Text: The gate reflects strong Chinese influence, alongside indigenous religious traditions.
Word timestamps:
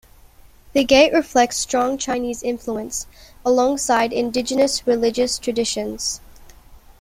The 0.73 0.83
gate 0.83 1.13
reflects 1.13 1.57
strong 1.57 1.99
Chinese 1.99 2.41
influence, 2.41 3.05
alongside 3.45 4.11
indigenous 4.11 4.87
religious 4.87 5.37
traditions. 5.37 6.21